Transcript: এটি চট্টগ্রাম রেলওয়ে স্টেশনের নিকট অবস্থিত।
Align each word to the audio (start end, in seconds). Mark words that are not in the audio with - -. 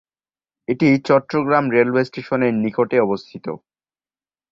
এটি 0.67 0.87
চট্টগ্রাম 1.07 1.65
রেলওয়ে 1.75 2.03
স্টেশনের 2.05 2.53
নিকট 2.63 2.91
অবস্থিত। 2.99 3.45